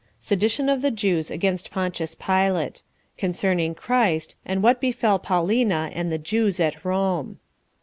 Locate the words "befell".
4.81-5.19